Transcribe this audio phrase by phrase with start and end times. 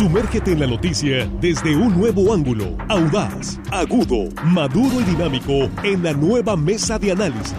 [0.00, 6.14] Sumérgete en la noticia desde un nuevo ángulo, audaz, agudo, maduro y dinámico en la
[6.14, 7.54] nueva mesa de análisis.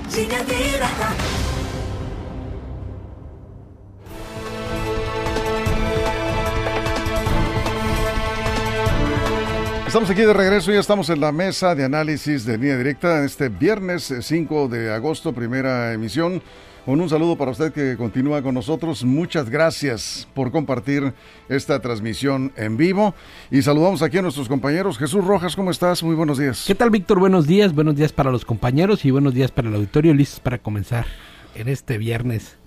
[9.85, 13.49] Estamos aquí de regreso, ya estamos en la mesa de análisis de línea directa este
[13.49, 16.41] viernes 5 de agosto, primera emisión.
[16.85, 19.03] Con un saludo para usted que continúa con nosotros.
[19.03, 21.13] Muchas gracias por compartir
[21.47, 23.13] esta transmisión en vivo.
[23.51, 24.97] Y saludamos aquí a nuestros compañeros.
[24.97, 26.01] Jesús Rojas, ¿cómo estás?
[26.01, 26.63] Muy buenos días.
[26.65, 27.19] ¿Qué tal, Víctor?
[27.19, 27.75] Buenos días.
[27.75, 30.15] Buenos días para los compañeros y buenos días para el auditorio.
[30.15, 31.05] Listos para comenzar
[31.53, 32.57] en este viernes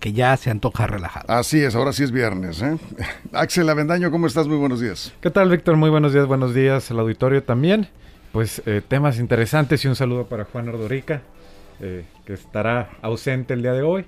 [0.00, 1.26] que ya se antoja relajado.
[1.32, 2.60] Así es, ahora sí es viernes.
[2.62, 2.76] ¿eh?
[3.32, 4.48] Axel Avendaño, ¿cómo estás?
[4.48, 5.12] Muy buenos días.
[5.20, 5.76] ¿Qué tal, Víctor?
[5.76, 7.88] Muy buenos días, buenos días al auditorio también.
[8.32, 11.22] Pues eh, temas interesantes y un saludo para Juan Ordorica,
[11.80, 14.04] eh, que estará ausente el día de hoy.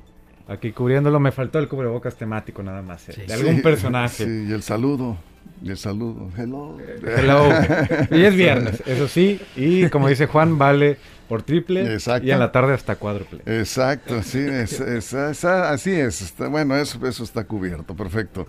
[0.49, 4.25] Aquí cubriéndolo, me faltó el cubrebocas temático nada más, eh, de algún personaje.
[4.25, 5.17] Sí, y el saludo.
[5.63, 6.29] Y el saludo.
[6.37, 6.77] Hello.
[7.05, 7.49] Hello.
[8.11, 9.41] y es viernes, eso sí.
[9.57, 13.41] Y como dice Juan, vale por triple y en la tarde hasta cuádruple.
[13.46, 16.35] Exacto, sí, así es.
[16.51, 18.46] bueno, eso, eso está cubierto, perfecto.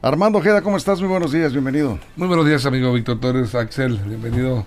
[0.00, 1.00] Armando Ojeda, ¿cómo estás?
[1.00, 1.98] Muy buenos días, bienvenido.
[2.14, 4.66] Muy buenos días, amigo Víctor Torres, Axel, bienvenido,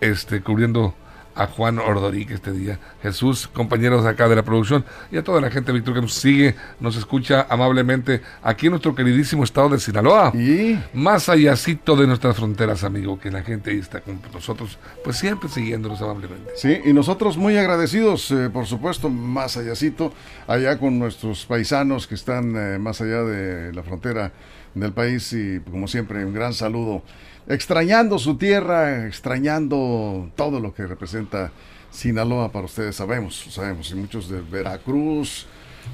[0.00, 0.94] este, cubriendo
[1.38, 5.50] a Juan Ordorique este día, Jesús, compañeros acá de la producción y a toda la
[5.50, 10.32] gente, Víctor, que nos sigue, nos escucha amablemente aquí en nuestro queridísimo estado de Sinaloa.
[10.34, 15.16] Y más allácito de nuestras fronteras, amigo, que la gente ahí está con nosotros, pues
[15.16, 16.50] siempre siguiéndonos amablemente.
[16.56, 20.12] Sí, y nosotros muy agradecidos, eh, por supuesto, más allácito,
[20.48, 24.32] allá con nuestros paisanos que están eh, más allá de la frontera
[24.80, 27.02] del país y como siempre un gran saludo.
[27.46, 31.50] Extrañando su tierra, extrañando todo lo que representa
[31.90, 35.46] Sinaloa para ustedes, sabemos, sabemos, y muchos de Veracruz,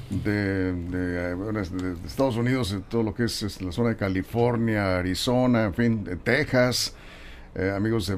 [0.09, 6.17] de, Estados Unidos, todo lo que es, la zona de California, Arizona, en fin, de
[6.17, 6.93] Texas,
[7.55, 8.11] eh, amigos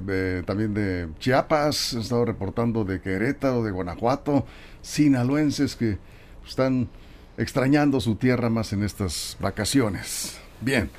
[0.45, 4.45] también de Chiapas, han estado reportando de Querétaro, de Guanajuato,
[4.81, 5.99] sinaloenses que
[6.47, 6.89] están
[7.37, 10.39] extrañando su tierra más en estas vacaciones.
[10.59, 10.89] Bien,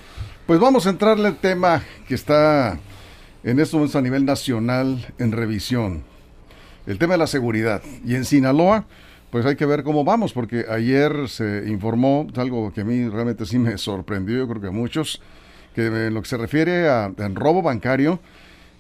[0.47, 2.79] pues vamos a entrarle al tema que está
[3.43, 6.05] en estos momentos a nivel nacional en revisión.
[6.87, 7.83] El tema de la seguridad.
[8.05, 8.85] Y en Sinaloa,
[9.31, 13.47] pues hay que ver cómo vamos, porque ayer se informó, algo que a mí realmente
[13.47, 15.21] sí me sorprendió, yo creo que a muchos,
[15.75, 18.21] que en lo que se refiere a robo bancario,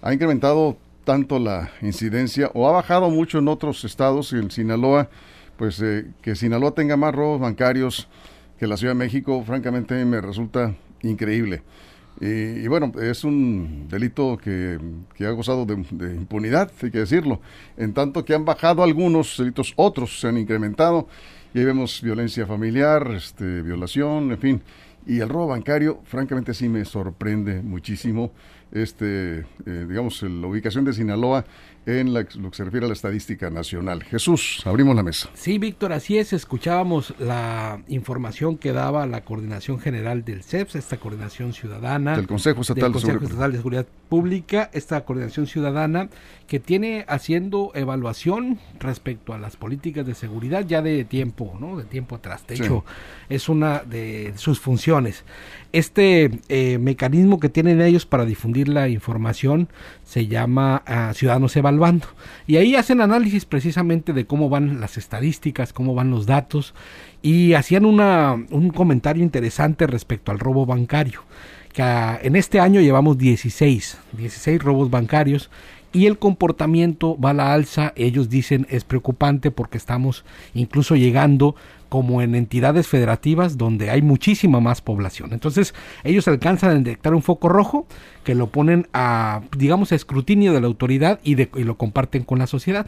[0.00, 5.08] ha incrementado tanto la incidencia o ha bajado mucho en otros estados, en Sinaloa,
[5.56, 8.08] pues eh, que Sinaloa tenga más robos bancarios
[8.58, 11.62] que la Ciudad de México, francamente me resulta increíble.
[12.20, 14.78] Y, bueno, es un delito que,
[15.20, 15.74] ha gozado de,
[16.14, 17.40] impunidad, hay que decirlo.
[17.76, 21.06] En tanto que han bajado algunos delitos, otros se han incrementado.
[21.54, 24.62] Y ahí vemos violencia familiar, este, violación, en fin.
[25.06, 28.32] Y el robo bancario, francamente sí me sorprende muchísimo.
[28.72, 31.44] Este, eh, digamos, la ubicación de Sinaloa
[31.88, 34.04] en lo que se refiere a la estadística nacional.
[34.04, 35.30] Jesús, abrimos la mesa.
[35.32, 36.34] Sí, Víctor, así es.
[36.34, 42.14] Escuchábamos la información que daba la Coordinación General del CEPS, esta coordinación ciudadana.
[42.16, 46.10] Del Consejo Estatal, de, Seguridad Pública, esta coordinación ciudadana
[46.46, 51.76] que tiene haciendo evaluación respecto a las políticas de seguridad ya de tiempo, ¿no?
[51.78, 52.46] De tiempo atrás.
[52.46, 52.84] De hecho,
[53.28, 55.24] es una de sus funciones.
[55.72, 59.68] Este eh, mecanismo que tienen ellos para difundir la información
[60.04, 61.56] se llama ah, Ciudadanos
[62.46, 66.74] Y ahí hacen análisis precisamente de cómo van las estadísticas, cómo van los datos.
[67.22, 71.24] Y hacían una, un comentario interesante respecto al robo bancario.
[71.72, 71.82] Que
[72.22, 75.50] en este año llevamos 16, 16 robos bancarios
[75.92, 80.24] y el comportamiento va a la alza, ellos dicen es preocupante porque estamos
[80.54, 81.56] incluso llegando
[81.88, 85.32] como en entidades federativas donde hay muchísima más población.
[85.32, 87.86] Entonces ellos alcanzan a detectar un foco rojo
[88.24, 92.38] que lo ponen a, digamos, a escrutinio de la autoridad y, de, lo comparten con
[92.38, 92.86] la sociedad.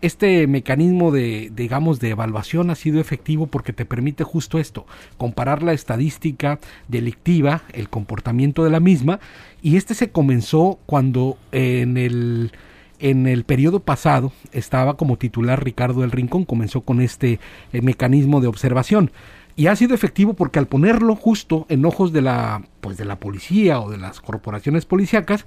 [0.00, 4.86] Este mecanismo de, digamos, de evaluación ha sido efectivo porque te permite justo esto,
[5.16, 9.18] comparar la estadística delictiva, el comportamiento de la misma,
[9.60, 12.52] y este se comenzó cuando en el
[12.98, 17.40] en el periodo pasado estaba como titular Ricardo del Rincón, comenzó con este
[17.72, 19.10] eh, mecanismo de observación
[19.56, 23.16] y ha sido efectivo porque al ponerlo justo en ojos de la pues de la
[23.16, 25.46] policía o de las corporaciones policíacas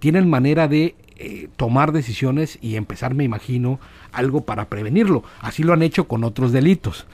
[0.00, 3.78] tienen manera de eh, tomar decisiones y empezar, me imagino,
[4.10, 5.22] algo para prevenirlo.
[5.40, 7.06] Así lo han hecho con otros delitos.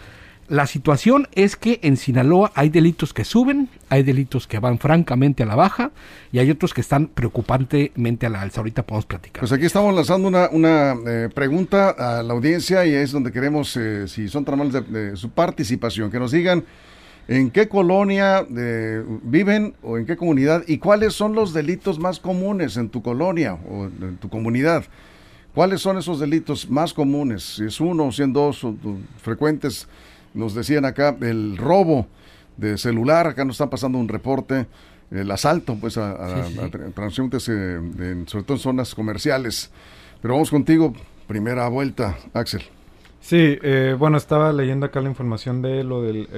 [0.49, 5.43] La situación es que en Sinaloa hay delitos que suben, hay delitos que van francamente
[5.43, 5.91] a la baja
[6.33, 8.61] y hay otros que están preocupantemente a la alza.
[8.61, 9.41] Ahorita podemos platicar.
[9.41, 13.77] Pues aquí estamos lanzando una, una eh, pregunta a la audiencia y es donde queremos,
[13.77, 16.65] eh, si son tan amables de, su participación, que nos digan
[17.29, 20.65] ¿En qué colonia eh, viven o en qué comunidad?
[20.67, 24.85] ¿Y cuáles son los delitos más comunes en tu colonia o en tu comunidad?
[25.55, 27.57] ¿Cuáles son esos delitos más comunes?
[27.57, 28.67] Si es uno, si es dos,
[29.21, 29.87] frecuentes.
[30.35, 32.07] Nos decían acá el robo
[32.57, 34.67] de celular, acá nos está pasando un reporte,
[35.11, 36.17] el asalto pues a,
[36.95, 39.71] transeúntes, eh, sobre todo en zonas comerciales.
[40.21, 40.93] Pero vamos contigo,
[41.27, 42.63] primera vuelta, Axel.
[43.21, 46.29] Sí, eh, bueno, estaba leyendo acá la información de lo del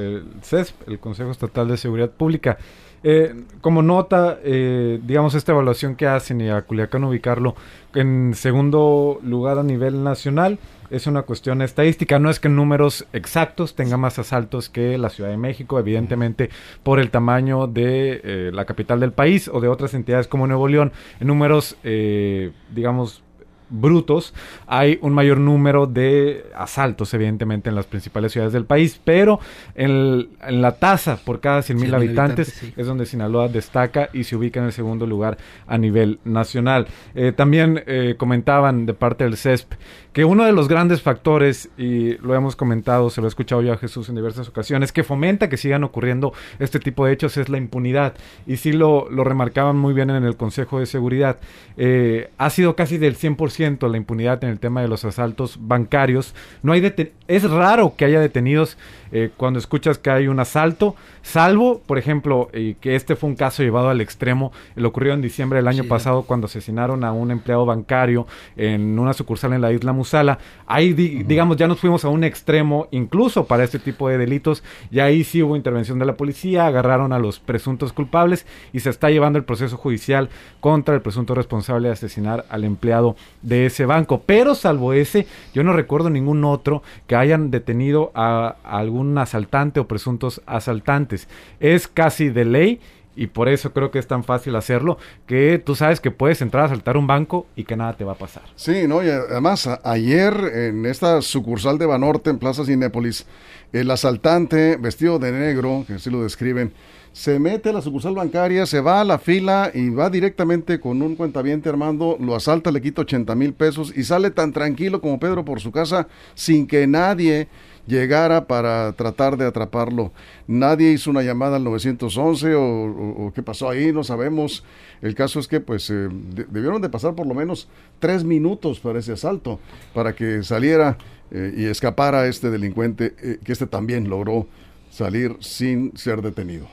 [0.42, 2.58] CESP, el Consejo Estatal de Seguridad Pública.
[3.02, 7.54] Eh, como nota, eh, digamos, esta evaluación que hacen y a Culiacán ubicarlo
[7.94, 10.58] en segundo lugar a nivel nacional
[10.90, 12.19] es una cuestión estadística.
[12.19, 16.50] No es que en números exactos tenga más asaltos que la Ciudad de México, evidentemente
[16.82, 20.69] por el tamaño de eh, la capital del país o de otras entidades como Nuevo
[20.69, 20.92] León.
[21.20, 23.22] En números, digamos,
[23.70, 24.34] brutos,
[24.66, 29.40] hay un mayor número de asaltos, evidentemente, en las principales ciudades del país, pero
[29.75, 34.60] en, la tasa por cada 100.000 mil habitantes, es donde Sinaloa destaca y se ubica
[34.60, 36.88] en el segundo lugar a nivel nacional.
[37.14, 39.72] Eh, también eh, comentaban de parte del CESP
[40.12, 43.73] que uno de los grandes factores, y lo hemos comentado, se lo he escuchado yo
[43.73, 47.49] a Jesús en diversas ocasiones, que fomenta que sigan ocurriendo este tipo de hechos es
[47.49, 48.15] la impunidad.
[48.47, 51.39] Y sí lo, lo remarcaban muy bien en el Consejo de Seguridad.
[51.77, 56.35] Eh, ha sido casi del 100% la impunidad en el tema de los asaltos bancarios.
[56.62, 56.81] No hay
[57.29, 58.77] es raro que haya detenidos
[59.12, 63.37] eh, cuando escuchas que hay un asalto, salvo, por ejemplo, eh, que este fue un
[63.37, 67.31] caso llevado al extremo, lo ocurrió en diciembre del año pasado cuando asesinaron a un
[67.31, 68.27] empleado bancario
[68.57, 70.38] en una sucursal en la isla Musala.
[70.67, 75.00] Ahí, digamos, ya nos fuimos a un extremo, incluso para este tipo de delitos, y
[75.00, 79.11] ahí sí hubo intervención de la policía, agarraron a los presuntos culpables y se está
[79.11, 80.31] llevando el proceso judicial
[80.61, 84.23] contra el presunto responsable de asesinar al empleado de ese banco.
[84.25, 89.81] Pero salvo ese, yo no recuerdo ningún otro que hayan detenido a, a algún asaltante
[89.81, 91.29] o presuntos asaltantes.
[91.61, 92.81] Es casi de ley
[93.20, 94.96] y por eso creo que es tan fácil hacerlo,
[95.26, 98.12] que tú sabes que puedes entrar a asaltar un banco y que nada te va
[98.12, 98.44] a pasar.
[98.56, 103.26] Sí, no, y además ayer en esta sucursal de Banorte en Plaza Cinépolis,
[103.75, 106.72] el asaltante vestido de negro, que así lo describen,
[107.12, 111.02] se mete a la sucursal bancaria, se va a la fila y va directamente con
[111.02, 115.20] un cuentaviente Armando, lo asalta, le quita 80 mil pesos y sale tan tranquilo como
[115.20, 117.49] Pedro por su casa sin que nadie
[117.90, 120.12] llegara para tratar de atraparlo.
[120.46, 124.64] Nadie hizo una llamada al 911 o, qué pasó ahí, no sabemos.
[125.02, 126.08] El caso es que pues eh,
[126.48, 129.58] debieron de pasar por lo menos tres minutos para ese asalto,
[129.92, 130.96] para que saliera
[131.31, 134.46] eh, y escapara este delincuente, eh, que este también logró
[134.90, 136.66] salir sin ser detenido.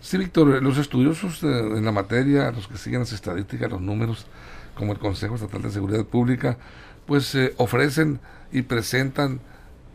[0.00, 4.26] Sí, Víctor, los estudiosos en la materia, los que siguen las estadísticas, los números,
[4.74, 6.58] como el Consejo Estatal de Seguridad Pública,
[7.06, 8.18] pues ofrecen
[8.50, 9.40] y presentan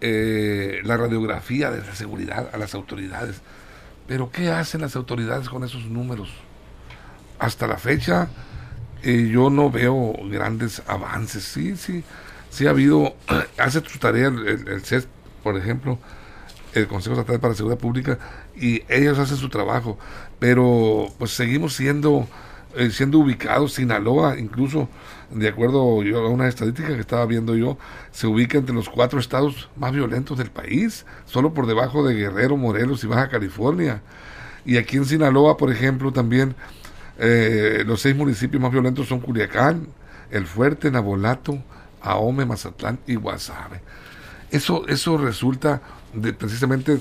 [0.02, 3.42] eh, la radiografía de la seguridad a las autoridades.
[4.08, 6.30] Pero ¿qué hacen las autoridades con esos números?
[7.40, 8.30] Hasta la fecha
[9.04, 11.44] eh, yo no veo grandes avances.
[11.44, 12.04] Sí, sí,
[12.50, 13.16] sí ha habido,
[13.58, 15.08] hace su tarea el, el, CES,
[15.44, 16.00] por ejemplo,
[16.74, 18.20] el Consejo Estatal para la Seguridad Pública,
[18.56, 19.98] y ellos hacen su trabajo,
[20.40, 22.28] pero pues seguimos siendo,
[22.76, 24.90] eh, siendo ubicados, Sinaloa incluso
[25.30, 27.78] de acuerdo a una estadística que estaba viendo yo,
[28.12, 32.58] se ubica entre los cuatro estados más violentos del país, solo por debajo de Guerrero,
[32.58, 34.02] Morelos y Baja California.
[34.66, 36.56] Y aquí en Sinaloa, por ejemplo, también
[37.20, 39.88] eh, los seis municipios más violentos son Culiacán,
[40.30, 41.62] El Fuerte, Nabolato,
[42.02, 43.82] Ahome, Mazatlán y Guasave.
[44.52, 45.82] Eso, eso resulta
[46.14, 47.00] de, precisamente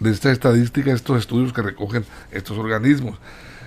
[0.00, 3.18] de esta estadística, estos estudios que recogen estos organismos.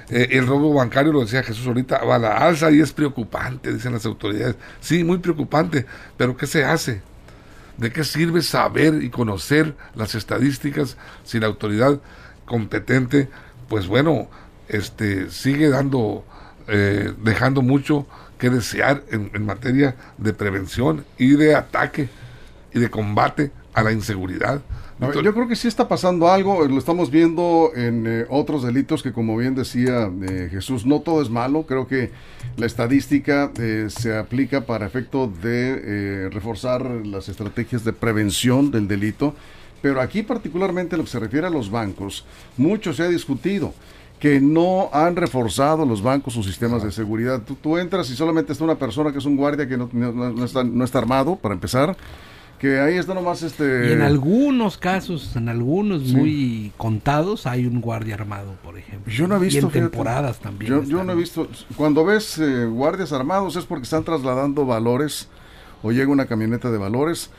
[0.09, 3.73] Eh, el robo bancario, lo decía Jesús ahorita, va a la alza y es preocupante,
[3.73, 4.55] dicen las autoridades.
[4.79, 5.85] Sí, muy preocupante,
[6.17, 7.01] pero ¿qué se hace?
[7.77, 11.99] ¿De qué sirve saber y conocer las estadísticas si la autoridad
[12.45, 13.29] competente,
[13.69, 14.27] pues bueno,
[14.67, 16.25] este, sigue dando,
[16.67, 18.05] eh, dejando mucho
[18.37, 22.09] que desear en, en materia de prevención y de ataque
[22.73, 24.61] y de combate a la inseguridad?
[24.99, 29.11] Yo creo que sí está pasando algo, lo estamos viendo en eh, otros delitos que
[29.11, 32.11] como bien decía eh, Jesús, no todo es malo, creo que
[32.57, 39.33] la estadística eh, se aplica para efecto de reforzar las estrategias de prevención del delito,
[39.81, 42.25] pero aquí particularmente lo que se refiere a los bancos,
[42.57, 43.73] mucho se ha discutido
[44.19, 47.41] que no han reforzado los bancos sus sistemas de seguridad.
[47.61, 49.89] Tú, entras y solamente está una persona que es un guardia que no,
[50.45, 51.97] está, no está armado, para empezar
[52.63, 53.89] que ahí está nomás este...
[53.89, 59.11] Y en algunos casos, en algunos muy contados, hay un guardia armado, por ejemplo.
[59.11, 59.59] Yo no he visto...
[59.59, 60.71] Y en temporadas también.
[60.71, 61.49] Yo, yo, no he visto...
[61.75, 65.27] Cuando ves eh, guardias armados es porque están trasladando valores
[65.81, 67.31] o llega una camioneta de valores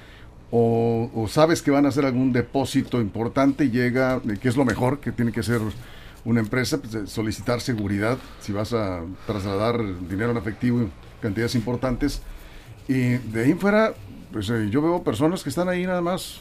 [0.50, 4.66] o, sabes que van a hacer algún depósito importante y llega, eh, que es lo
[4.66, 5.62] mejor que tiene que hacer
[6.26, 10.86] una empresa, pues, solicitar seguridad si vas a trasladar dinero en efectivo
[11.22, 12.20] cantidades importantes.
[12.86, 13.94] Y de ahí fuera,
[14.34, 16.40] pues eh, yo veo personas que están ahí nada más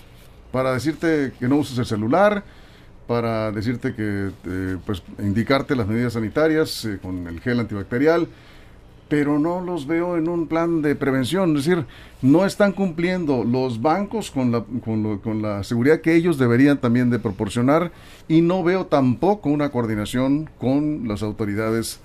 [0.51, 2.43] para decirte que no uses el celular,
[3.05, 4.31] para decirte que,
[4.83, 8.27] pues, indicarte las medidas sanitarias con el gel antibacterial,
[9.09, 11.55] pero no los veo en un plan de prevención.
[11.55, 11.85] Es decir,
[12.23, 17.11] no están cumpliendo los bancos con la, con, con la seguridad que ellos deberían también
[17.11, 17.91] de proporcionar
[18.27, 21.99] y no veo tampoco una coordinación con las autoridades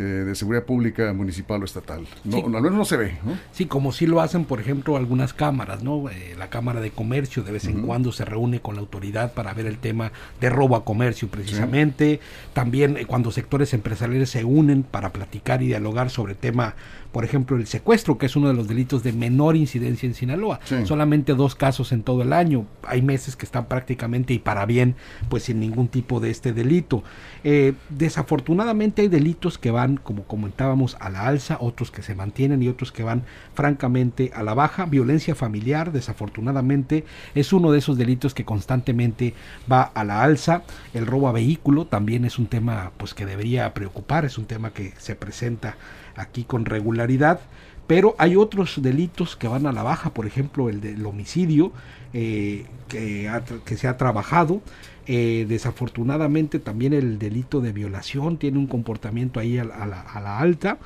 [0.00, 2.06] de seguridad pública municipal o estatal.
[2.22, 3.18] No, Al menos no se ve.
[3.50, 6.08] Sí, como si lo hacen, por ejemplo, algunas cámaras, ¿no?
[6.08, 9.52] Eh, la Cámara de Comercio de vez en cuando se reúne con la autoridad para
[9.54, 12.20] ver el tema de robo a comercio precisamente.
[12.52, 16.76] También eh, cuando sectores empresariales se unen para platicar y dialogar sobre el tema
[17.12, 20.60] por ejemplo, el secuestro, que es uno de los delitos de menor incidencia en Sinaloa.
[20.84, 22.66] Solamente dos casos en todo el año.
[22.86, 24.94] Hay meses que están prácticamente y para bien,
[25.28, 27.02] pues sin ningún tipo de este delito.
[27.44, 32.62] Eh, desafortunadamente hay delitos que van, como comentábamos, a la alza, otros que se mantienen
[32.62, 34.86] y otros que van francamente a la baja.
[34.86, 37.04] Violencia familiar, desafortunadamente,
[37.34, 39.34] es uno de esos delitos que constantemente
[39.70, 40.62] va a la alza.
[40.94, 44.70] El robo a vehículo también es un tema pues que debería preocupar, es un tema
[44.70, 45.76] que se presenta
[46.16, 47.40] aquí con regularidad,
[47.88, 51.72] pero hay otros delitos que van a la baja, por ejemplo el del homicidio
[52.12, 54.60] eh, que, se ha trabajado.
[55.06, 60.76] Eh, desafortunadamente también el delito de violación tiene un comportamiento ahí a la, alta,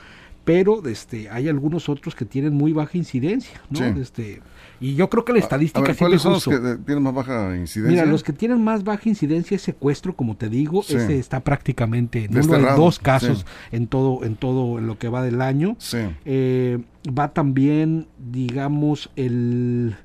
[0.45, 3.85] pero este, hay algunos otros que tienen muy baja incidencia, ¿no?
[3.85, 4.41] Este,
[4.81, 5.93] y yo creo que la estadística...
[5.93, 8.03] A ¿Cuáles son los que tienen más baja incidencia?
[8.03, 12.25] Mira, los que tienen más baja incidencia es secuestro, como te digo, ese está prácticamente
[12.25, 15.77] en uno de dos casos en todo en todo lo que va del año.
[16.25, 19.97] Eh, va también, digamos, el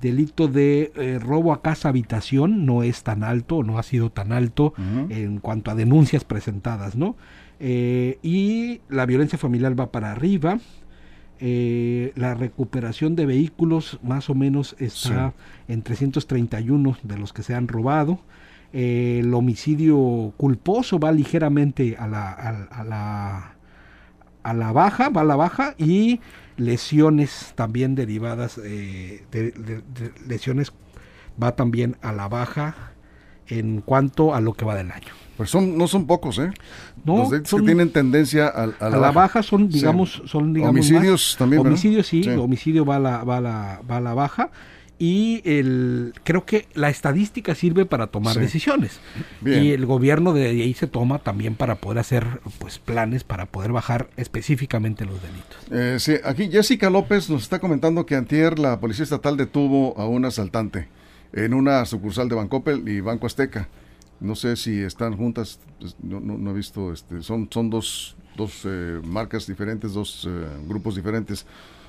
[0.00, 4.32] delito de eh, robo a casa habitación no es tan alto, no ha sido tan
[4.32, 4.74] alto
[5.08, 7.16] en cuanto a denuncias presentadas, ¿no?
[7.58, 10.58] Eh, y la violencia familiar va para arriba.
[11.38, 15.34] Eh, la recuperación de vehículos más o menos está
[15.68, 18.20] en 331 de los que se han robado.
[18.72, 23.54] Eh, el homicidio culposo va ligeramente a la, a, la,
[24.42, 26.20] a la baja, va a la baja y
[26.56, 29.22] lesiones también derivadas de,
[30.26, 30.72] lesiones
[31.40, 32.95] va también a la baja
[33.48, 35.08] en cuanto a lo que va del año.
[35.36, 36.50] Pues son, no son pocos, ¿eh?
[37.04, 39.42] No, Los que tienen tendencia a, a, la, baja.
[39.42, 41.60] son, digamos, son, digamos, homicidios también.
[41.60, 44.50] Homicidios sí, homicidio va a la, va a la, va a la baja
[44.98, 48.98] y el creo que la estadística sirve para tomar decisiones
[49.44, 52.26] y el gobierno de ahí se toma también para poder hacer
[52.58, 55.58] pues planes para poder bajar específicamente los delitos.
[55.70, 60.06] Eh, sí, aquí Jessica López nos está comentando que antier la policía estatal detuvo a
[60.06, 60.88] un asaltante
[61.32, 63.68] en una sucursal de Bancopel y Banco Azteca.
[64.20, 68.62] No sé si están juntas, pues, no, no, he visto, este, son, son dos, dos
[68.64, 71.44] eh, marcas diferentes, dos eh, grupos diferentes.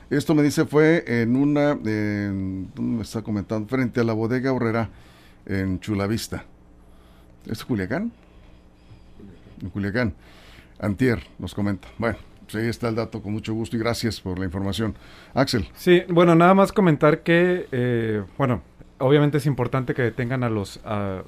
[0.10, 3.68] Esto me dice fue en una, en, me está comentando?
[3.68, 4.90] Frente a la bodega Horrera
[5.46, 6.46] en Chulavista.
[7.46, 8.12] ¿Es Culiacán?
[9.62, 10.14] En Culiacán.
[10.80, 11.88] Antier nos comenta.
[11.98, 12.18] Bueno,
[12.56, 14.96] ahí está el dato, con mucho gusto y gracias por la información.
[15.34, 15.68] Axel.
[15.76, 18.62] Sí, bueno, nada más comentar que, eh, bueno,
[19.00, 20.80] obviamente es importante que detengan a los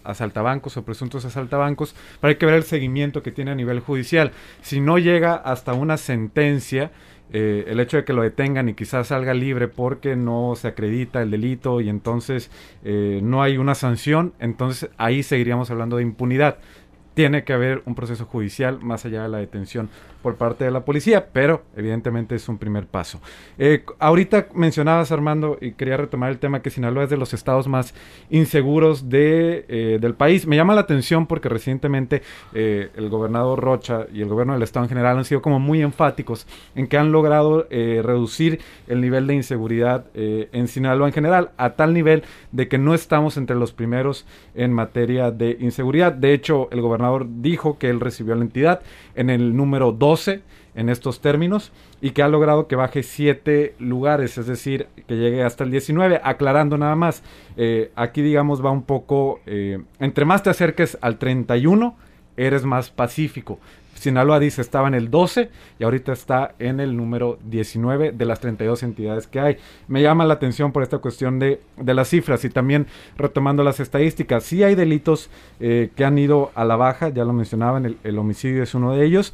[0.04, 4.32] asaltabancos o presuntos asaltabancos, pero hay que ver el seguimiento que tiene a nivel judicial.
[4.62, 6.92] Si no llega hasta una sentencia,
[7.32, 11.22] eh, el hecho de que lo detengan y quizás salga libre porque no se acredita
[11.22, 12.50] el delito y entonces
[12.84, 16.58] eh, no hay una sanción, entonces ahí seguiríamos hablando de impunidad.
[17.14, 19.90] Tiene que haber un proceso judicial más allá de la detención
[20.22, 23.22] por parte de la policía, pero evidentemente es un primer paso.
[23.58, 27.68] Eh, ahorita mencionabas, Armando, y quería retomar el tema que Sinaloa es de los estados
[27.68, 27.94] más
[28.30, 30.46] inseguros de, eh, del país.
[30.46, 32.22] Me llama la atención porque recientemente
[32.54, 35.82] eh, el gobernador Rocha y el gobierno del estado en general han sido como muy
[35.82, 41.72] enfáticos en que han logrado reducir el nivel de inseguridad en Sinaloa en general, a
[41.72, 46.12] tal nivel de que no estamos entre los primeros en materia de inseguridad.
[46.12, 48.82] De hecho, el gobernador dijo que él recibió a la entidad
[49.16, 50.42] en el número 2 12
[50.74, 55.44] en estos términos y que ha logrado que baje 7 lugares, es decir, que llegue
[55.44, 57.22] hasta el 19, aclarando nada más,
[57.58, 61.96] eh, aquí digamos va un poco, eh, entre más te acerques al 31,
[62.38, 63.60] eres más pacífico.
[63.94, 68.40] Sinaloa dice estaba en el 12 y ahorita está en el número 19 de las
[68.40, 69.58] 32 entidades que hay.
[69.90, 72.88] Me llama la atención por esta cuestión de, de las cifras y también
[73.18, 74.46] retomando las estadísticas.
[74.46, 78.18] Sí hay delitos eh, que han ido a la baja, ya lo mencionaban, el, el
[78.18, 79.34] homicidio es uno de ellos.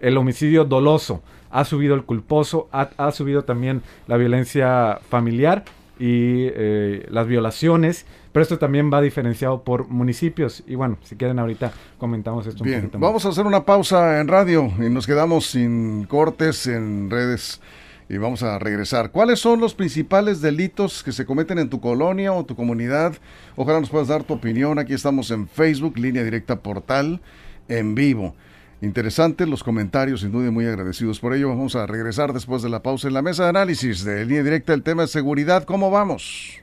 [0.00, 5.64] El homicidio doloso, ha subido el culposo, ha, subido también la violencia familiar
[5.98, 10.62] y eh, las violaciones, pero esto también va diferenciado por municipios.
[10.66, 13.08] Y bueno, si quieren ahorita comentamos esto Bien, un poquito más.
[13.08, 17.60] vamos a hacer una pausa en radio y nos quedamos sin cortes en redes
[18.08, 19.10] y vamos a regresar.
[19.10, 23.14] ¿Cuáles son los principales delitos que se cometen en tu colonia o tu comunidad?
[23.56, 24.78] Ojalá nos puedas dar tu opinión.
[24.78, 27.20] Aquí estamos en Facebook, línea directa portal,
[27.68, 28.34] en vivo.
[28.80, 31.48] Interesantes los comentarios, sin duda muy agradecidos por ello.
[31.48, 34.72] Vamos a regresar después de la pausa en la mesa de análisis de línea directa
[34.72, 35.64] el tema de seguridad.
[35.64, 36.60] ¿Cómo vamos?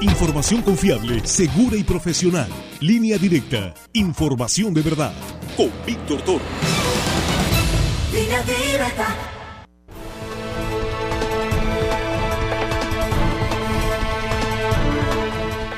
[0.00, 2.48] Información confiable, segura y profesional.
[2.80, 3.72] Línea directa.
[3.92, 5.12] Información de verdad.
[5.56, 6.44] Con Víctor Toro.
[8.12, 9.41] Línea directa.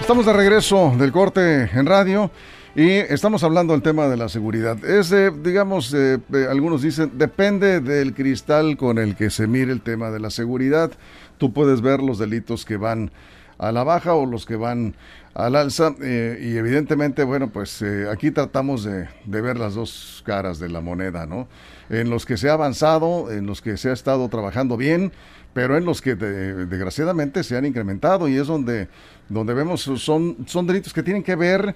[0.04, 2.30] Estamos de regreso del corte en radio
[2.76, 4.84] y estamos hablando del tema de la seguridad.
[4.84, 6.18] Es, digamos, eh,
[6.50, 10.90] algunos dicen, depende del cristal con el que se mire el tema de la seguridad.
[11.38, 13.12] Tú puedes ver los delitos que van
[13.56, 14.94] a la baja o los que van
[15.32, 20.58] al alza eh, y evidentemente, bueno, pues eh, aquí tratamos de, ver las dos caras
[20.58, 21.49] de la moneda, ¿no?
[21.88, 25.12] En los que se ha avanzado, en los que se ha estado trabajando bien,
[25.54, 28.88] pero en los que de- desgraciadamente se han incrementado y es donde,
[29.28, 31.75] donde vemos son, son delitos que tienen que ver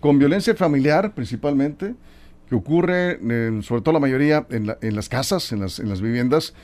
[0.00, 1.94] con violencia familiar principalmente,
[2.48, 5.88] que ocurre eh, sobre todo la mayoría en, la- en las casas, en las, en
[5.88, 6.54] las viviendas,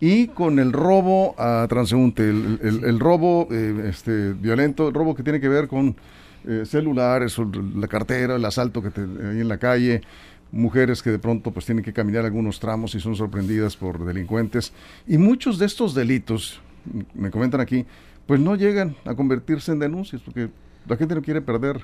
[0.00, 5.22] y con el robo a transeúnte, el, el- robo eh, este, violento, el robo que
[5.22, 5.96] tiene que ver con
[6.46, 7.36] eh, celulares,
[7.76, 10.00] la cartera, el asalto que te, hay en la calle,
[10.52, 14.72] mujeres que de pronto pues tienen que caminar algunos tramos y son sorprendidas por delincuentes.
[15.06, 16.60] Y muchos de estos delitos,
[17.14, 17.84] me comentan aquí,
[18.30, 20.50] pues no llegan a convertirse en denuncias, porque
[20.86, 21.80] la gente no quiere perder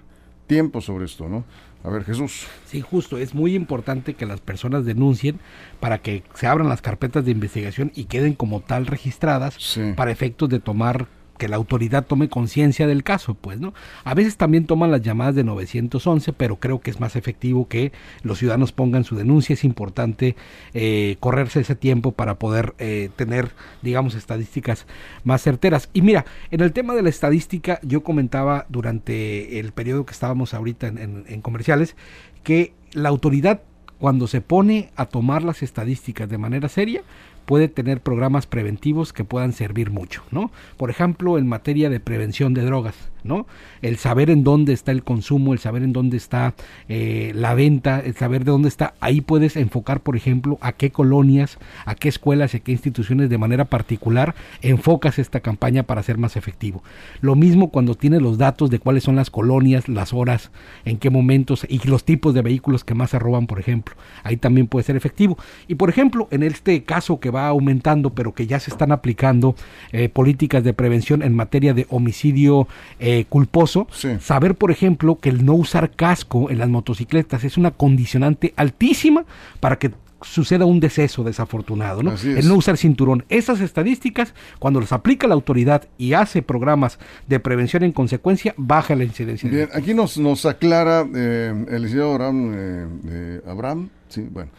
[0.47, 1.43] tiempo sobre esto, ¿no?
[1.83, 2.47] A ver, Jesús.
[2.67, 5.41] Sí, justo, es muy importante que las personas denuncien
[5.81, 9.93] para que se abran las carpetas de investigación y queden como tal registradas Sí.
[9.97, 13.75] para efectos de tomar que la autoridad tome conciencia del caso, pues, ¿no?
[14.05, 17.93] A veces también toman las llamadas de 911, pero creo que es más efectivo que
[18.23, 19.55] los ciudadanos pongan su denuncia.
[19.55, 20.37] Es importante
[20.75, 23.51] eh, correrse ese tiempo para poder eh, tener,
[23.83, 24.87] digamos, estadísticas
[25.25, 25.89] más certeras.
[25.93, 30.55] Y mira, en el tema de la estadística, yo comentaba durante el periodo que estábamos
[30.55, 31.97] ahorita en, en- en comerciales,
[32.43, 33.63] que la autoridad,
[33.99, 37.03] cuando se pone a tomar las estadísticas de manera seria,
[37.47, 40.51] puede tener programas preventivos que puedan servir mucho, ¿no?
[40.77, 42.95] Por ejemplo, en materia de prevención de drogas,
[43.27, 43.47] ¿no?
[43.83, 46.55] El saber en dónde está el consumo, el saber en dónde está
[46.89, 50.91] eh, la venta, el saber de dónde está, ahí puedes enfocar, por ejemplo, a qué
[50.91, 56.03] colonias, a qué escuelas y a qué instituciones de manera particular enfocas esta campaña para
[56.03, 56.83] ser más efectivo.
[57.21, 60.51] Lo mismo cuando tienes los datos de cuáles son las colonias, las horas,
[60.85, 63.95] en qué momentos y los tipos de vehículos que más se roban, por ejemplo.
[64.23, 65.39] Ahí también puede ser efectivo.
[65.69, 69.55] Y por ejemplo, en este caso que va aumentando, pero que ya se están aplicando
[69.93, 74.11] eh, políticas de prevención en materia de homicidio eh, culposo, Sí.
[74.21, 79.25] saber, por ejemplo, que el no usar casco en las motocicletas es una condicionante altísima
[79.61, 79.91] para que
[80.23, 82.15] suceda un deceso desafortunado, ¿no?
[82.25, 83.25] El no usar cinturón.
[83.29, 86.99] Esas estadísticas, cuando las aplica la autoridad y hace programas
[87.29, 89.49] de prevención en consecuencia, baja la incidencia.
[89.49, 94.51] de Bien, aquí nos, nos aclara eh, el licenciado Abraham, eh, eh, Abraham, sí, bueno,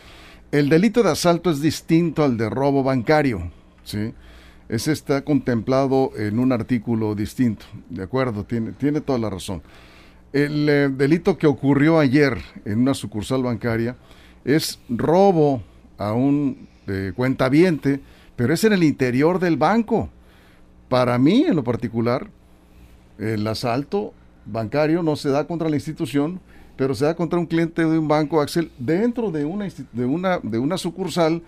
[0.51, 3.51] el delito de asalto es distinto al de robo bancario,
[3.83, 4.13] ¿sí?
[4.69, 9.61] Ese está contemplado en un artículo distinto, de acuerdo, tiene, tiene toda la razón.
[10.33, 13.95] El eh, delito que ocurrió ayer en una sucursal bancaria
[14.43, 15.63] es robo
[15.97, 18.01] a un eh, cuentaviente,
[18.35, 20.09] pero es en el interior del banco.
[20.89, 22.27] Para mí, en lo particular,
[23.17, 24.13] el asalto
[24.45, 26.39] bancario no se da contra la institución,
[26.75, 30.39] pero se da contra un cliente de un banco, Axel, dentro de una, de una,
[30.39, 31.41] de una sucursal,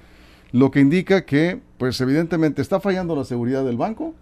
[0.52, 4.16] lo que indica que, pues evidentemente está fallando la seguridad del banco,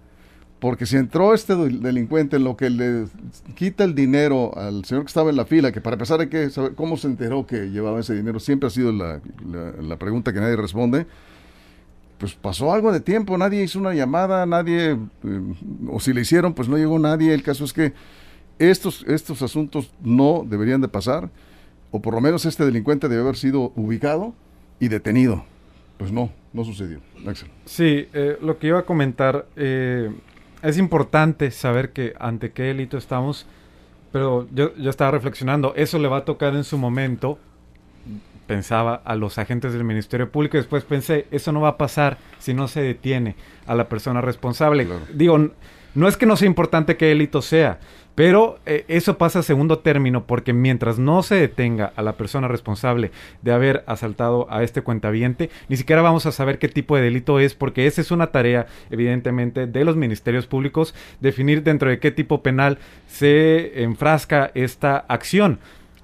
[0.60, 3.06] porque si entró este del- delincuente en lo que le
[3.56, 6.50] quita el dinero al señor que estaba en la fila, que para empezar hay que
[6.50, 10.34] saber cómo se enteró que llevaba ese dinero, siempre ha sido la, la- la pregunta
[10.34, 11.06] que nadie responde,
[12.18, 15.42] pues pasó algo de tiempo, nadie hizo una llamada, nadie, eh,
[15.92, 17.32] o si le hicieron, pues no llegó nadie.
[17.34, 17.94] El caso es que
[18.58, 21.30] estos, estos asuntos no deberían de pasar,
[21.92, 24.34] o por lo menos este delincuente debe haber sido ubicado
[24.80, 25.46] y detenido.
[25.98, 27.00] Pues no, no sucedió.
[27.28, 27.50] Axel.
[27.66, 30.12] Sí, eh, lo que iba a comentar, eh,
[30.62, 33.46] es importante saber que ante qué delito estamos,
[34.12, 37.40] pero yo, yo estaba reflexionando, eso le va a tocar en su momento,
[38.46, 42.18] pensaba a los agentes del Ministerio Público, y después pensé, eso no va a pasar
[42.40, 44.86] si no se detiene a la persona responsable.
[44.86, 45.02] Claro.
[45.14, 45.52] Digo,
[45.98, 47.80] No es que no sea importante qué delito sea,
[48.14, 52.48] pero eh, eso pasa a segundo término porque mientras no se detenga a la persona
[52.48, 53.10] responsable
[53.42, 57.40] de haber asaltado a este cuentaviente, ni siquiera vamos a saber qué tipo de delito
[57.40, 62.12] es porque esa es una tarea evidentemente de los ministerios públicos definir dentro de qué
[62.12, 65.58] tipo penal se enfrasca esta acción.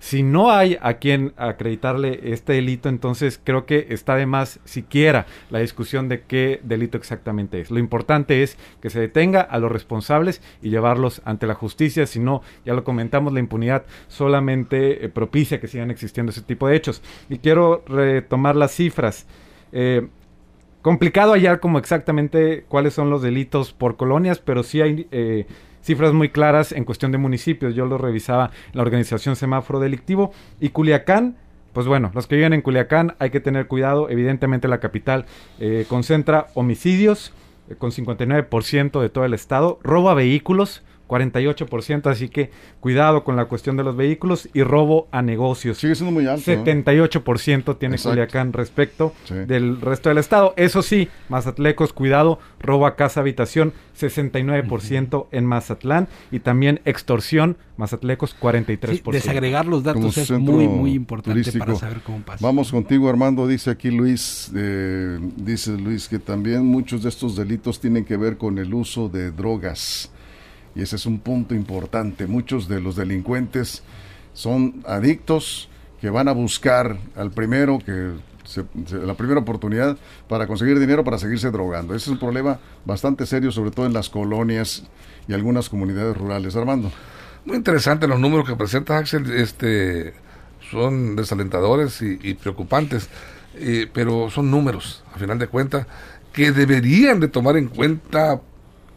[0.04, 5.28] Si no hay a quien acreditarle este delito, entonces creo que está de más siquiera
[5.50, 7.72] la discusión de qué delito exactamente es.
[7.72, 12.06] Lo importante es que se detenga a los responsables y llevarlos ante la justicia.
[12.06, 16.68] Si no, ya lo comentamos, la impunidad solamente eh, propicia que sigan existiendo ese tipo
[16.68, 17.02] de hechos.
[17.30, 19.26] Y quiero retomar las cifras.
[19.72, 20.10] Eh,
[20.82, 25.46] complicado hallar como exactamente cuáles son los delitos por colonias, pero sí hay eh,
[25.84, 27.76] cifras muy claras en cuestión de municipios.
[27.76, 31.38] Yo lo revisaba la organización Semáforo Delictivo y Culiacán.
[31.74, 34.10] Pues bueno, los que viven en Culiacán hay que tener cuidado.
[34.10, 35.26] Evidentemente la capital
[35.60, 37.34] eh, concentra homicidios
[37.70, 43.36] eh, con 59% de todo el estado, robo a vehículos 48%, así que cuidado con
[43.36, 45.78] la cuestión de los vehículos y robo a negocios.
[45.78, 46.50] Sigue siendo muy alto.
[46.52, 46.64] ¿no?
[46.64, 48.10] 78% tiene Exacto.
[48.12, 49.36] Culiacán respecto Sí.
[49.36, 50.54] del resto del estado.
[50.58, 58.36] Eso sí, Mazatlecos, cuidado, robo a casa, habitación, 69% en Mazatlán y también extorsión, Mazatlecos,
[58.40, 59.12] 43%.
[59.12, 61.66] Sí, desagregar los datos es muy, muy importante turístico.
[61.66, 62.46] para saber cómo pasa.
[62.46, 63.48] Vamos contigo, Armando.
[63.48, 68.38] Dice aquí Luis, eh, dice Luis que también muchos de estos delitos tienen que ver
[68.38, 70.12] con el uso de drogas.
[70.76, 72.28] Y ese es un punto importante.
[72.28, 73.84] Muchos de los delincuentes
[74.34, 75.70] son adictos
[76.02, 78.12] que van a buscar al primero que
[78.44, 78.66] se-
[79.06, 81.96] la primera oportunidad para conseguir dinero para seguirse drogando.
[81.96, 84.84] Ese es un problema bastante serio, sobre todo en las colonias
[85.28, 86.56] y algunas comunidades rurales.
[86.56, 86.92] Armando.
[87.46, 90.14] Muy interesante los números que presenta Axel, este,
[90.72, 93.10] son desalentadores y, y preocupantes,
[93.56, 95.86] eh, pero son números, a final de cuentas,
[96.32, 98.42] que deberían de tomar en cuenta,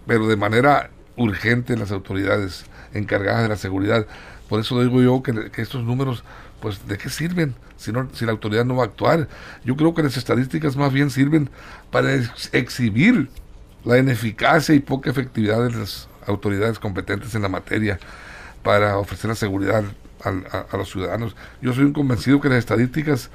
[0.07, 4.07] pero de manera urgente las autoridades encargadas de la seguridad.
[4.48, 6.24] Por eso digo yo que, estos números,
[6.61, 9.29] pues, ¿de qué sirven si, no, si la autoridad no va a actuar?
[9.64, 11.50] Yo creo que las estadísticas más bien sirven
[11.90, 13.29] para ex- exhibir
[13.85, 17.98] la ineficacia y poca efectividad de las autoridades competentes en la materia
[18.62, 19.85] para ofrecer la seguridad
[20.24, 21.37] a, los ciudadanos.
[21.62, 23.31] Yo soy un convencido que las estadísticas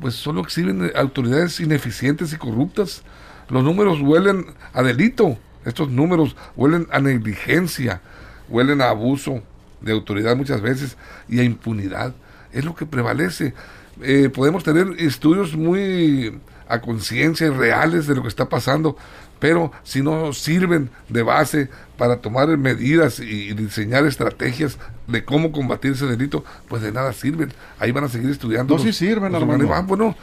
[0.00, 3.02] pues solo exhiben autoridades ineficientes y corruptas.
[3.50, 8.00] Los números huelen a delito, estos números huelen a negligencia,
[8.48, 9.42] huelen a abuso
[9.80, 10.96] de autoridad muchas veces
[11.28, 12.14] y a impunidad.
[12.52, 13.54] Es lo que prevalece.
[14.02, 18.96] Eh, podemos tener estudios muy a conciencia y reales de lo que está pasando,
[19.40, 25.92] pero si no sirven de base para tomar medidas y diseñar estrategias de cómo combatir
[25.92, 27.52] ese delito, pues de nada sirven.
[27.78, 28.76] Ahí van a seguir estudiando.
[28.76, 29.64] No, sí sirven, los Armando.
[29.64, 29.86] organismos.
[29.86, 30.16] Bueno,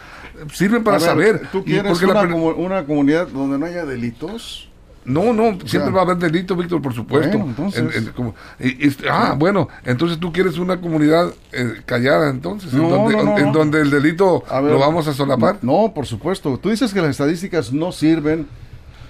[0.53, 1.41] sirven para ver, saber.
[1.51, 4.69] ¿Tú quieres la una, comu- una comunidad donde no haya delitos?
[5.07, 7.37] No, no, siempre sea, va a haber delito, Víctor, por supuesto.
[7.37, 8.09] Bueno, entonces.
[8.15, 13.15] Como- y- y- ah, bueno, entonces tú quieres una comunidad eh, callada, entonces, en, donde,
[13.15, 13.51] no, no, en no.
[13.53, 15.59] donde el delito ver, lo vamos a solapar.
[15.61, 16.57] No, por supuesto.
[16.57, 18.47] Tú dices que las estadísticas no sirven.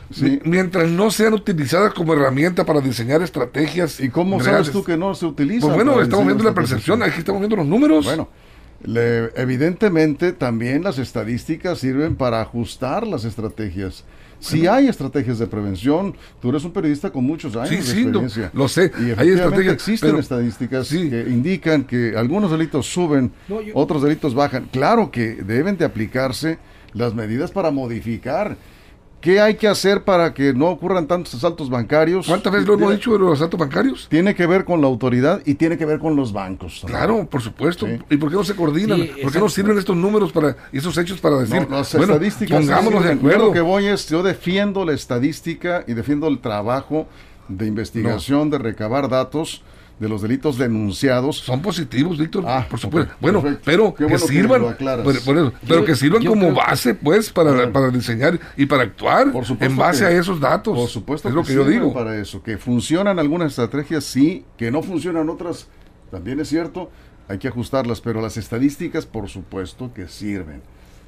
[0.10, 0.40] Sí.
[0.46, 4.00] Mientras no sean utilizadas como herramienta para diseñar estrategias.
[4.00, 4.68] ¿Y cómo reales.
[4.68, 5.66] sabes tú que no se utiliza?
[5.66, 8.06] Pues bueno, estamos viendo la percepción, aquí estamos viendo los números.
[8.06, 8.30] Bueno,
[8.84, 14.06] le- evidentemente también las estadísticas sirven para ajustar las estrategias.
[14.40, 18.04] Si hay estrategias de prevención, tú eres un periodista con muchos años Sí, de sí,
[18.04, 18.52] lo- experiencia.
[18.54, 18.84] lo sé.
[18.84, 21.10] Y Hay efectivamente estrategias, existen pero- estadísticas sí.
[21.10, 24.68] que indican que algunos delitos suben, No, yo- otros delitos bajan.
[24.72, 26.60] Claro que deben de aplicarse
[26.94, 28.58] las medidas para modificar.
[29.22, 32.28] ¿Qué hay que hacer para que no ocurran tantos asaltos bancarios?
[32.28, 34.08] ¿Cuántas veces lo hemos dicho de los asaltos bancarios?
[34.10, 36.84] Tiene que ver con la autoridad y tiene que ver con los bancos.
[36.86, 37.88] Claro, por supuesto.
[37.88, 38.00] Sí.
[38.12, 39.00] ¿Y por qué no se coordinan?
[39.00, 41.96] Sí, ¿Por qué no sirven estos números para y esos hechos para decir, No, las
[41.96, 43.10] bueno, estadísticas pongámonos de.
[43.10, 43.46] Yo acuerdo?
[43.48, 47.08] Lo que voy es, yo defiendo la estadística y defiendo el trabajo
[47.48, 49.64] de investigación, de recabar datos
[50.00, 51.38] de los delitos denunciados.
[51.38, 53.14] Son positivos, Víctor, Ah, por supuesto.
[53.20, 53.64] bueno, perfecto.
[53.66, 55.26] pero Qué que bueno que sirvan, eso,
[55.68, 59.32] pero Yo- que sirvan como creo que- base, pues, para, para diseñar y para actuar
[59.32, 60.76] Por en base que- a esos datos.
[60.78, 61.94] Por supuesto es lo que, yo digo.
[61.94, 62.44] para eso.
[62.44, 64.46] Que funcionan algunas estrategias, sí.
[64.58, 65.68] Que no funcionan otras,
[66.12, 66.92] también es cierto.
[67.28, 70.62] Hay que ajustarlas, pero las estadísticas, por supuesto que sirven.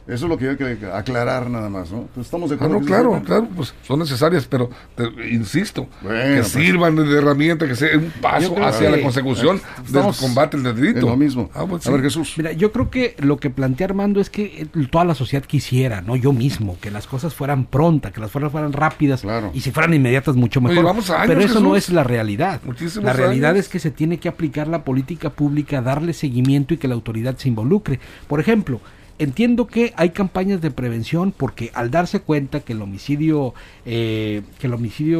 [0.09, 1.99] Eso es lo que hay que aclarar nada más, ¿no?
[1.99, 2.79] Entonces, estamos de Ah, acuerdo.
[2.79, 3.23] no, claro, sirven?
[3.25, 6.47] claro, pues son necesarias, pero te- insisto, Bueno, que pues.
[6.47, 10.57] sirvan de herramienta, que sea un paso Yo hacia que- la consecución Estamos del combate
[10.57, 10.97] al delito.
[10.99, 11.49] Es lo mismo.
[11.53, 12.01] Ah, pues, A ver.
[12.01, 12.33] Jesús.
[12.37, 16.01] Mira, yo creo que lo que plantea Armando es que eh, toda la sociedad quisiera,
[16.01, 19.51] no yo mismo, que las cosas fueran prontas, que las fueran, fueran rápidas Claro.
[19.53, 20.89] y si fueran inmediatas mucho Oye, mejor.
[20.91, 22.61] años, Pero eso no es la realidad.
[22.65, 23.65] Muchísimos la realidad años.
[23.65, 27.37] es que se tiene que aplicar la política pública, darle seguimiento y que la autoridad
[27.37, 27.99] se involucre.
[28.27, 28.81] Por ejemplo,
[29.19, 33.53] entiendo que hay campañas de prevención porque al darse cuenta que el homicidio,
[33.85, 35.19] eh, que el homicidio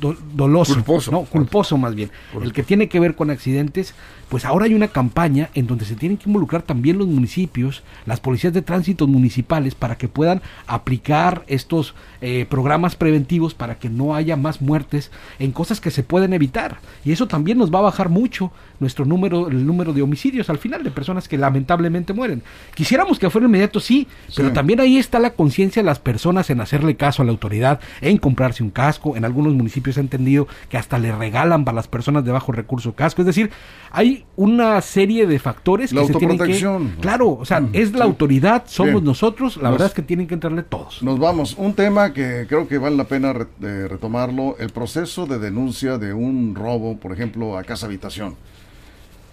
[0.00, 1.10] do- doloso, Culposo.
[1.10, 2.10] no, culposo más bien,
[2.42, 3.94] el que tiene que ver con accidentes,
[4.28, 8.20] pues ahora hay una campaña en donde se tienen que involucrar también los municipios, las
[8.20, 14.14] policías de tránsito municipales para que puedan aplicar estos eh, programas preventivos para que no
[14.14, 16.78] haya más muertes en cosas que se pueden evitar.
[17.04, 20.58] Y eso también nos va a bajar mucho nuestro número, el número de homicidios al
[20.58, 22.42] final de personas que lamentablemente mueren.
[22.82, 24.54] Quisiéramos que fuera inmediato, sí, pero Sí.
[24.54, 28.18] también ahí está la conciencia de las personas en hacerle caso a la autoridad, en
[28.18, 29.16] comprarse un casco.
[29.16, 32.92] En algunos municipios he entendido que hasta le regalan para las personas de bajo recurso
[32.96, 33.22] casco.
[33.22, 33.52] Es decir,
[33.92, 36.58] hay una serie de factores La que se tienen que...
[37.00, 38.02] Claro, o sea, Mm, es la sí.
[38.02, 39.04] autoridad, somos Bien.
[39.04, 41.04] nosotros, la Nos- verdad es que tienen que entrarle todos.
[41.04, 41.54] Nos vamos.
[41.56, 45.98] Un tema que creo que vale la pena re- eh, retomarlo, el proceso de denuncia
[45.98, 48.34] de un robo, por ejemplo, a casa habitación.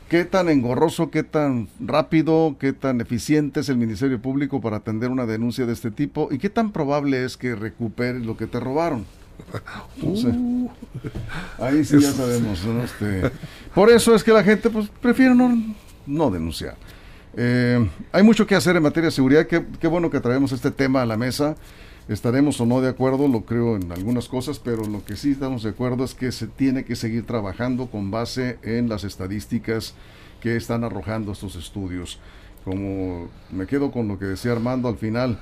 [0.10, 5.12] ¿Qué tan engorroso, qué tan rápido, qué tan eficiente es el Ministerio Público para atender
[5.12, 6.30] una denuncia de este tipo?
[6.32, 9.06] ¿Y qué tan probable es que recuperes lo que te robaron?
[10.02, 10.34] No sé.
[11.60, 12.66] Ahí sí ya sabemos.
[12.66, 12.84] ¿no?
[12.84, 13.32] Este,
[13.76, 15.56] por eso es que la gente pues, prefiere no,
[16.08, 16.76] no denunciar.
[17.38, 19.46] Eh, hay mucho que hacer en materia de seguridad.
[19.46, 21.56] Qué, qué bueno que traemos este tema a la mesa.
[22.10, 25.62] Estaremos o no de acuerdo, lo creo en algunas cosas, pero lo que sí estamos
[25.62, 29.94] de acuerdo es que se tiene que seguir trabajando con base en las estadísticas
[30.42, 32.20] que están arrojando estos estudios.
[32.66, 35.40] Como me quedo con lo que decía Armando al final,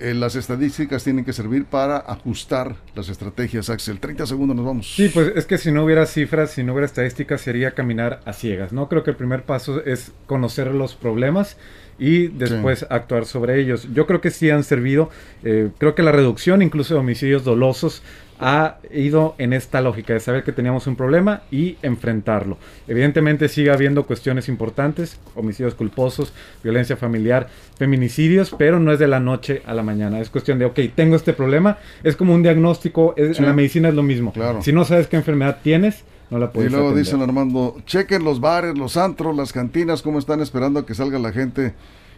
[0.00, 4.00] eh, las estadísticas tienen que servir para ajustar las estrategias, Axel.
[4.00, 4.94] 30 segundos, nos vamos.
[4.94, 8.32] Sí, pues es que si no hubiera cifras, si no hubiera estadísticas, sería caminar a
[8.32, 8.72] ciegas.
[8.72, 11.56] No creo que el primer paso es conocer los problemas
[11.98, 13.88] y después actuar sobre ellos.
[13.92, 15.10] Yo creo que sí han servido.
[15.44, 18.02] eh, creo que la reducción incluso de homicidios dolosos
[18.40, 22.56] ha ido en esta lógica de saber que teníamos un problema y enfrentarlo.
[22.86, 26.32] Evidentemente sigue habiendo cuestiones importantes, homicidios culposos,
[26.62, 30.20] violencia familiar, feminicidios, pero no es de la noche a la mañana.
[30.20, 33.42] Es cuestión de, ok, tengo este problema, es como un diagnóstico, es- Sí.
[33.42, 34.32] en la medicina es lo mismo.
[34.32, 34.62] Claro.
[34.62, 37.04] Si no sabes qué enfermedad tienes, no la Y luego atender.
[37.04, 41.18] dicen Armando, chequen los bares, los antros, las cantinas, cómo están esperando a que salga
[41.18, 41.74] la gente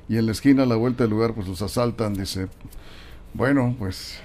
[0.08, 2.48] y en la esquina a la vuelta del lugar pues los asaltan, dice.
[3.34, 4.18] Bueno, pues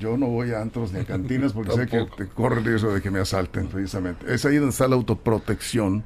[0.00, 2.94] yo no voy a antros ni a cantinas porque sé que te corre el riesgo
[2.94, 4.32] de que me asalten precisamente.
[4.32, 6.04] Es ahí donde está la autoprotección.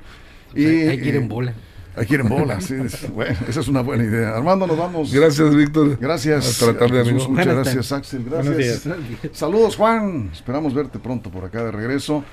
[0.55, 1.55] Y, hay que ir en bola.
[1.95, 2.75] Hay que ir en bola, sí.
[2.75, 4.35] es- bueno, esa es una buena idea.
[4.37, 5.13] Armando, nos vamos.
[5.13, 5.99] Gracias, Víctor.
[6.01, 6.49] Gracias.
[6.49, 7.31] Hasta la tarde, Jesús, amigo.
[7.31, 8.21] Muchas gracias, Axel.
[8.23, 8.89] Buenos Gracias.
[9.33, 10.31] Saludos, Juan.
[10.33, 12.25] Esperamos verte pronto por acá de regreso.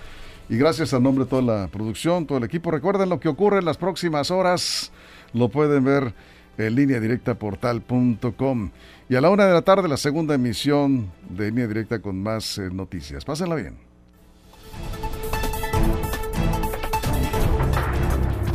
[0.50, 2.72] Y gracias al nombre de toda la producción, todo el equipo.
[2.72, 4.92] Recuerden lo que ocurre en las próximas horas.
[5.32, 6.14] Lo pueden ver
[6.58, 8.72] en línea directa portal.com.
[9.08, 12.58] Y a la una de la tarde, la segunda emisión de línea directa con más
[12.58, 13.24] eh, noticias.
[13.26, 13.78] Pásenla bien.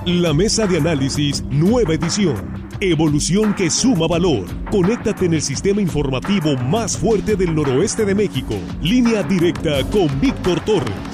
[0.04, 2.64] La mesa de análisis, nueva edición.
[2.80, 4.44] Evolución que suma valor.
[4.70, 8.54] Conéctate en el sistema informativo más fuerte del noroeste de México.
[8.82, 11.13] Línea directa con Víctor Torres.